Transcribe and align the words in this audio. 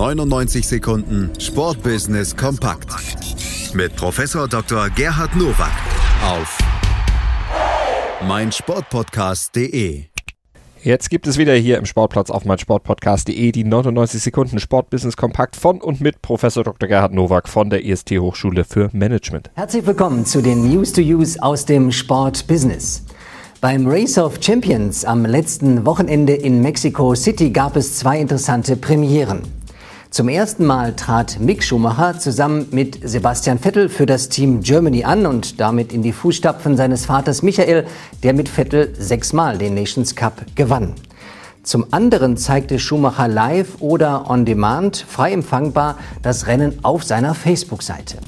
99 0.00 0.66
Sekunden 0.66 1.30
Sportbusiness 1.38 2.34
kompakt 2.34 2.88
mit 3.74 3.94
Professor 3.96 4.48
Dr. 4.48 4.88
Gerhard 4.88 5.36
Nowak 5.36 5.72
auf 6.24 6.56
meinsportpodcast.de. 8.26 10.04
Jetzt 10.82 11.10
gibt 11.10 11.26
es 11.26 11.36
wieder 11.36 11.52
hier 11.52 11.76
im 11.76 11.84
Sportplatz 11.84 12.30
auf 12.30 12.46
meinsportpodcast.de 12.46 13.52
die 13.52 13.64
99 13.64 14.22
Sekunden 14.22 14.58
Sportbusiness 14.58 15.18
kompakt 15.18 15.54
von 15.54 15.82
und 15.82 16.00
mit 16.00 16.22
Professor 16.22 16.64
Dr. 16.64 16.88
Gerhard 16.88 17.12
Nowak 17.12 17.46
von 17.46 17.68
der 17.68 17.84
EST 17.84 18.12
Hochschule 18.12 18.64
für 18.64 18.88
Management. 18.94 19.50
Herzlich 19.54 19.84
willkommen 19.84 20.24
zu 20.24 20.40
den 20.40 20.66
News 20.66 20.94
to 20.94 21.02
Use 21.02 21.42
aus 21.42 21.66
dem 21.66 21.92
Sportbusiness. 21.92 23.04
Beim 23.60 23.86
Race 23.86 24.16
of 24.16 24.38
Champions 24.40 25.04
am 25.04 25.26
letzten 25.26 25.84
Wochenende 25.84 26.32
in 26.32 26.62
Mexico 26.62 27.14
City 27.14 27.50
gab 27.50 27.76
es 27.76 27.98
zwei 27.98 28.18
interessante 28.18 28.76
Premieren. 28.76 29.59
Zum 30.10 30.28
ersten 30.28 30.66
Mal 30.66 30.96
trat 30.96 31.38
Mick 31.38 31.62
Schumacher 31.62 32.18
zusammen 32.18 32.66
mit 32.72 32.98
Sebastian 33.08 33.60
Vettel 33.60 33.88
für 33.88 34.06
das 34.06 34.28
Team 34.28 34.60
Germany 34.60 35.04
an 35.04 35.24
und 35.24 35.60
damit 35.60 35.92
in 35.92 36.02
die 36.02 36.12
Fußstapfen 36.12 36.76
seines 36.76 37.06
Vaters 37.06 37.42
Michael, 37.42 37.86
der 38.24 38.32
mit 38.32 38.48
Vettel 38.48 38.92
sechsmal 38.98 39.56
den 39.56 39.74
Nations 39.74 40.16
Cup 40.16 40.44
gewann. 40.56 40.94
Zum 41.62 41.92
anderen 41.92 42.36
zeigte 42.36 42.80
Schumacher 42.80 43.28
live 43.28 43.76
oder 43.78 44.28
on 44.28 44.44
demand 44.44 44.96
frei 44.96 45.30
empfangbar 45.30 45.96
das 46.22 46.48
Rennen 46.48 46.80
auf 46.82 47.04
seiner 47.04 47.36
Facebook-Seite. 47.36 48.18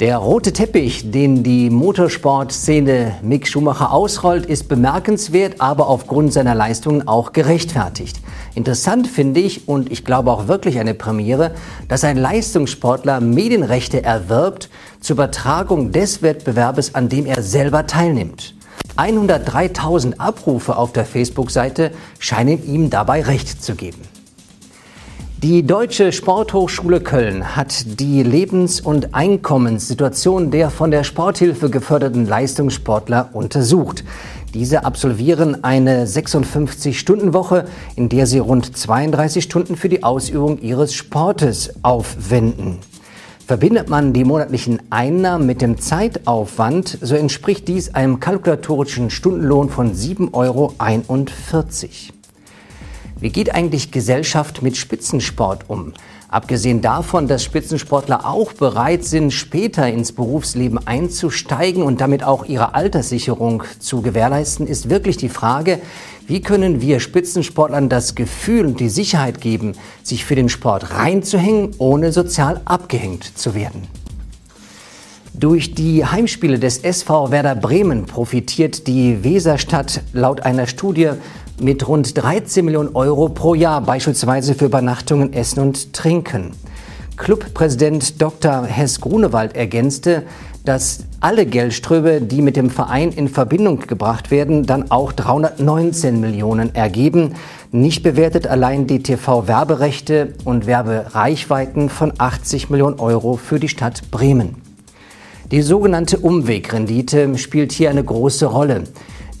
Der 0.00 0.16
rote 0.16 0.52
Teppich, 0.52 1.12
den 1.12 1.44
die 1.44 1.70
Motorsportszene 1.70 3.14
Mick 3.22 3.46
Schumacher 3.46 3.92
ausrollt, 3.92 4.44
ist 4.44 4.66
bemerkenswert, 4.68 5.60
aber 5.60 5.86
aufgrund 5.86 6.32
seiner 6.32 6.56
Leistungen 6.56 7.06
auch 7.06 7.32
gerechtfertigt. 7.32 8.20
Interessant 8.56 9.06
finde 9.06 9.38
ich 9.38 9.68
und 9.68 9.92
ich 9.92 10.04
glaube 10.04 10.32
auch 10.32 10.48
wirklich 10.48 10.80
eine 10.80 10.94
Premiere, 10.94 11.52
dass 11.86 12.02
ein 12.02 12.16
Leistungssportler 12.16 13.20
Medienrechte 13.20 14.02
erwirbt 14.02 14.68
zur 14.98 15.14
Übertragung 15.14 15.92
des 15.92 16.22
Wettbewerbes, 16.22 16.96
an 16.96 17.08
dem 17.08 17.24
er 17.24 17.40
selber 17.40 17.86
teilnimmt. 17.86 18.56
103.000 18.96 20.18
Abrufe 20.18 20.76
auf 20.76 20.90
der 20.90 21.04
Facebook-Seite 21.04 21.92
scheinen 22.18 22.66
ihm 22.66 22.90
dabei 22.90 23.22
recht 23.22 23.62
zu 23.62 23.76
geben. 23.76 24.02
Die 25.44 25.62
Deutsche 25.62 26.10
Sporthochschule 26.10 27.02
Köln 27.02 27.54
hat 27.54 28.00
die 28.00 28.22
Lebens- 28.22 28.80
und 28.80 29.14
Einkommenssituation 29.14 30.50
der 30.50 30.70
von 30.70 30.90
der 30.90 31.04
Sporthilfe 31.04 31.68
geförderten 31.68 32.24
Leistungssportler 32.24 33.28
untersucht. 33.34 34.04
Diese 34.54 34.86
absolvieren 34.86 35.62
eine 35.62 36.06
56-Stunden-Woche, 36.06 37.66
in 37.94 38.08
der 38.08 38.26
sie 38.26 38.38
rund 38.38 38.74
32 38.74 39.44
Stunden 39.44 39.76
für 39.76 39.90
die 39.90 40.02
Ausübung 40.02 40.62
ihres 40.62 40.94
Sportes 40.94 41.74
aufwenden. 41.82 42.78
Verbindet 43.46 43.90
man 43.90 44.14
die 44.14 44.24
monatlichen 44.24 44.80
Einnahmen 44.88 45.44
mit 45.44 45.60
dem 45.60 45.76
Zeitaufwand, 45.76 46.96
so 47.02 47.16
entspricht 47.16 47.68
dies 47.68 47.94
einem 47.94 48.18
kalkulatorischen 48.18 49.10
Stundenlohn 49.10 49.68
von 49.68 49.92
7,41 49.92 50.32
Euro. 50.32 50.72
Wie 53.20 53.30
geht 53.30 53.54
eigentlich 53.54 53.92
Gesellschaft 53.92 54.62
mit 54.62 54.76
Spitzensport 54.76 55.70
um? 55.70 55.92
Abgesehen 56.28 56.80
davon, 56.80 57.28
dass 57.28 57.44
Spitzensportler 57.44 58.26
auch 58.26 58.52
bereit 58.52 59.04
sind, 59.04 59.32
später 59.32 59.88
ins 59.88 60.10
Berufsleben 60.10 60.84
einzusteigen 60.84 61.84
und 61.84 62.00
damit 62.00 62.24
auch 62.24 62.44
ihre 62.44 62.74
Alterssicherung 62.74 63.62
zu 63.78 64.02
gewährleisten, 64.02 64.66
ist 64.66 64.90
wirklich 64.90 65.16
die 65.16 65.28
Frage, 65.28 65.78
wie 66.26 66.40
können 66.40 66.80
wir 66.80 66.98
Spitzensportlern 66.98 67.88
das 67.88 68.16
Gefühl 68.16 68.66
und 68.66 68.80
die 68.80 68.88
Sicherheit 68.88 69.40
geben, 69.40 69.74
sich 70.02 70.24
für 70.24 70.34
den 70.34 70.48
Sport 70.48 70.90
reinzuhängen, 70.90 71.70
ohne 71.78 72.10
sozial 72.10 72.62
abgehängt 72.64 73.38
zu 73.38 73.54
werden? 73.54 73.82
Durch 75.34 75.74
die 75.74 76.04
Heimspiele 76.06 76.58
des 76.58 76.78
SV 76.78 77.30
Werder 77.30 77.56
Bremen 77.56 78.06
profitiert 78.06 78.86
die 78.86 79.24
Weserstadt 79.24 80.02
laut 80.12 80.40
einer 80.42 80.66
Studie 80.66 81.10
mit 81.60 81.86
rund 81.86 82.16
13 82.16 82.64
Millionen 82.64 82.94
Euro 82.94 83.28
pro 83.28 83.54
Jahr, 83.54 83.80
beispielsweise 83.80 84.54
für 84.54 84.66
Übernachtungen, 84.66 85.32
Essen 85.32 85.60
und 85.60 85.92
Trinken. 85.92 86.52
Clubpräsident 87.16 88.20
Dr. 88.20 88.64
Hess 88.64 89.00
Grunewald 89.00 89.54
ergänzte, 89.54 90.24
dass 90.64 91.04
alle 91.20 91.46
Geldströme, 91.46 92.22
die 92.22 92.42
mit 92.42 92.56
dem 92.56 92.70
Verein 92.70 93.12
in 93.12 93.28
Verbindung 93.28 93.80
gebracht 93.80 94.30
werden, 94.30 94.64
dann 94.64 94.90
auch 94.90 95.12
319 95.12 96.20
Millionen 96.20 96.74
ergeben. 96.74 97.34
Nicht 97.70 98.02
bewertet 98.02 98.46
allein 98.46 98.86
die 98.86 99.02
TV-Werberechte 99.02 100.34
und 100.44 100.66
Werbereichweiten 100.66 101.90
von 101.90 102.14
80 102.16 102.70
Millionen 102.70 102.98
Euro 102.98 103.36
für 103.36 103.60
die 103.60 103.68
Stadt 103.68 104.10
Bremen. 104.10 104.56
Die 105.50 105.60
sogenannte 105.60 106.18
Umwegrendite 106.18 107.36
spielt 107.36 107.72
hier 107.72 107.90
eine 107.90 108.02
große 108.02 108.46
Rolle. 108.46 108.84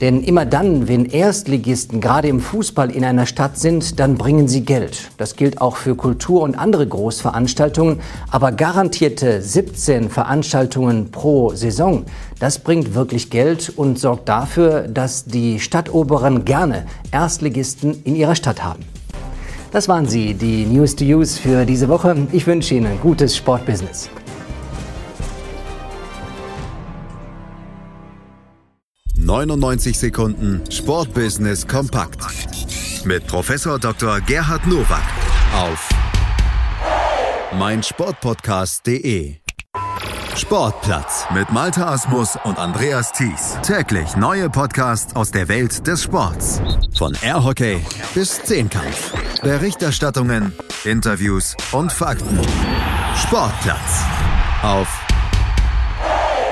Denn 0.00 0.22
immer 0.22 0.44
dann, 0.44 0.88
wenn 0.88 1.06
Erstligisten 1.06 2.00
gerade 2.00 2.28
im 2.28 2.40
Fußball 2.40 2.90
in 2.90 3.04
einer 3.04 3.26
Stadt 3.26 3.58
sind, 3.58 4.00
dann 4.00 4.16
bringen 4.16 4.48
sie 4.48 4.64
Geld. 4.64 5.10
Das 5.18 5.36
gilt 5.36 5.60
auch 5.60 5.76
für 5.76 5.94
Kultur 5.94 6.42
und 6.42 6.58
andere 6.58 6.86
Großveranstaltungen. 6.86 8.00
Aber 8.30 8.52
garantierte 8.52 9.40
17 9.40 10.10
Veranstaltungen 10.10 11.10
pro 11.10 11.50
Saison, 11.54 12.04
das 12.40 12.58
bringt 12.58 12.94
wirklich 12.94 13.30
Geld 13.30 13.72
und 13.76 13.98
sorgt 13.98 14.28
dafür, 14.28 14.88
dass 14.88 15.24
die 15.24 15.60
Stadtoberen 15.60 16.44
gerne 16.44 16.86
Erstligisten 17.12 18.02
in 18.04 18.16
ihrer 18.16 18.34
Stadt 18.34 18.64
haben. 18.64 18.84
Das 19.70 19.88
waren 19.88 20.06
sie, 20.06 20.34
die 20.34 20.66
News 20.66 20.94
to 20.94 21.04
Use 21.04 21.40
für 21.40 21.64
diese 21.64 21.88
Woche. 21.88 22.16
Ich 22.30 22.46
wünsche 22.46 22.74
Ihnen 22.74 23.00
gutes 23.00 23.36
Sportbusiness. 23.36 24.08
99 29.34 29.98
Sekunden 29.98 30.62
Sportbusiness 30.70 31.66
kompakt 31.66 32.20
mit 33.04 33.26
Professor 33.26 33.80
Dr. 33.80 34.20
Gerhard 34.20 34.64
Nowak 34.64 35.02
auf 35.56 35.88
meinsportpodcast.de. 37.58 39.38
Sportplatz 40.36 41.26
mit 41.34 41.50
Malta 41.50 41.88
Asmus 41.88 42.38
und 42.44 42.60
Andreas 42.60 43.10
Thies. 43.10 43.58
Täglich 43.64 44.14
neue 44.14 44.48
Podcasts 44.48 45.16
aus 45.16 45.32
der 45.32 45.48
Welt 45.48 45.84
des 45.84 46.04
Sports. 46.04 46.60
Von 46.96 47.16
Airhockey 47.20 47.84
bis 48.14 48.40
Zehnkampf. 48.40 49.12
Berichterstattungen, 49.42 50.52
Interviews 50.84 51.56
und 51.72 51.92
Fakten. 51.92 52.38
Sportplatz 53.16 54.04
auf 54.62 54.86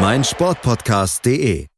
meinsportpodcast.de. 0.00 1.69